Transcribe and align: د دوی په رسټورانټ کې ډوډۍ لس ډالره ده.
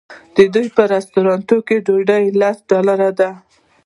د 0.35 0.37
دوی 0.53 0.67
په 0.75 0.83
رسټورانټ 0.93 1.49
کې 1.67 1.77
ډوډۍ 1.85 2.25
لس 2.39 2.57
ډالره 2.69 3.09
ده. 3.19 3.29